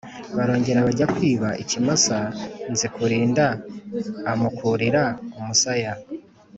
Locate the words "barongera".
0.35-0.85